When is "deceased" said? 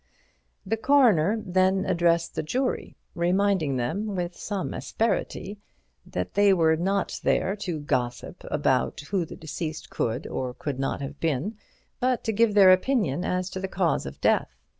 9.35-9.91